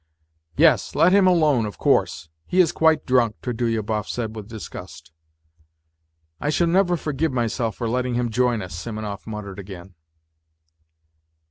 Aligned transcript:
"Yes, 0.57 0.95
let 0.95 1.11
him 1.11 1.27
alone, 1.27 1.67
of 1.67 1.77
course! 1.77 2.29
He 2.47 2.59
is 2.59 2.71
quite 2.71 3.05
drunk," 3.05 3.35
Trudolyu 3.43 3.83
bov 3.83 4.07
said 4.07 4.35
with 4.35 4.49
disgust." 4.49 5.11
I 6.41 6.49
shall 6.49 6.65
never 6.65 6.97
forgive 6.97 7.31
myself 7.31 7.75
for 7.75 7.87
letting 7.87 8.15
him 8.15 8.31
join 8.31 8.63
us," 8.63 8.73
Simonov 8.73 9.27
muttered 9.27 9.59
again. 9.59 9.93